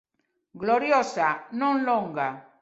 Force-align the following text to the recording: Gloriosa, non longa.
Gloriosa, 0.61 1.27
non 1.59 1.75
longa. 1.87 2.29